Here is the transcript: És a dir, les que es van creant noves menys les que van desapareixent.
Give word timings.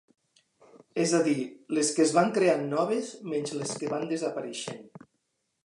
És 1.03 1.11
a 1.17 1.19
dir, 1.27 1.35
les 1.77 1.91
que 1.97 2.03
es 2.05 2.13
van 2.19 2.33
creant 2.39 2.65
noves 2.71 3.13
menys 3.35 3.55
les 3.61 3.77
que 3.83 3.93
van 3.95 4.09
desapareixent. 4.15 4.83